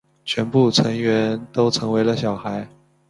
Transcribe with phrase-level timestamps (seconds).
[0.25, 2.67] 全部成员都成为了小孩。